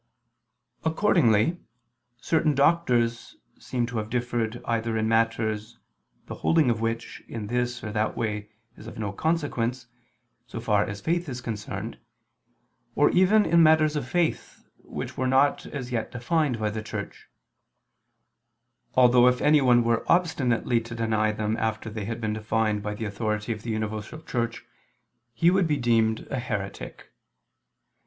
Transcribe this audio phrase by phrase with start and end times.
[0.83, 1.59] Accordingly,
[2.19, 5.77] certain doctors seem to have differed either in matters
[6.25, 9.85] the holding of which in this or that way is of no consequence,
[10.47, 11.99] so far as faith is concerned,
[12.95, 17.29] or even in matters of faith, which were not as yet defined by the Church;
[18.95, 23.05] although if anyone were obstinately to deny them after they had been defined by the
[23.05, 24.65] authority of the universal Church,
[25.31, 27.11] he would be deemed a heretic.